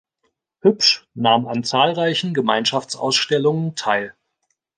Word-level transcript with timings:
Hübsch 0.61 1.05
nahm 1.13 1.45
an 1.47 1.63
zahlreichen 1.63 2.33
Gemeinschaftsausstellungen 2.33 3.75
teil. 3.75 4.15